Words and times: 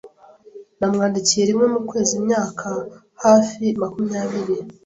Namwandikiye 0.79 1.43
rimwe 1.49 1.65
mu 1.73 1.81
kwezi 1.89 2.13
imyaka 2.21 2.67
hafi 3.23 3.63
makumyabiri. 3.81 4.55